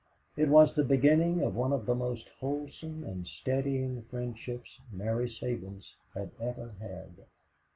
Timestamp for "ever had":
6.39-7.11